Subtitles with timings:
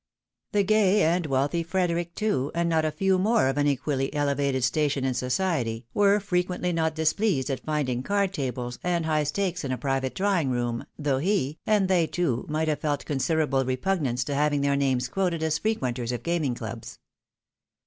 [0.53, 4.63] The gay and wealthy Frederic too, and not a few more of an equally elevated
[4.63, 9.71] station in society, were frequently not displeased at finding card tables and high stakes in
[9.71, 14.33] a private drawing room, though he, and they too, might have felt considerable repugnance to
[14.33, 16.97] 'having their names quoted as frequenters of gaming clubs.